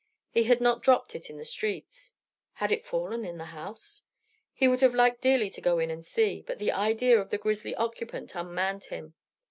He 0.31 0.45
had 0.45 0.59
not 0.59 0.81
dropped 0.81 1.13
it 1.13 1.29
in 1.29 1.37
the 1.37 1.45
streets. 1.45 2.15
Had 2.53 2.71
it 2.71 2.87
fallen 2.87 3.23
in 3.23 3.37
the 3.37 3.45
house? 3.53 4.01
He 4.51 4.67
would 4.67 4.81
have 4.81 4.95
liked 4.95 5.21
dearly 5.21 5.51
to 5.51 5.61
go 5.61 5.77
in 5.77 5.91
and 5.91 6.03
see; 6.03 6.41
but 6.41 6.57
the 6.57 6.71
idea 6.71 7.21
of 7.21 7.29
the 7.29 7.37
grisly 7.37 7.75
occupant 7.75 8.33
unmanned 8.33 8.85
him. 8.85 9.13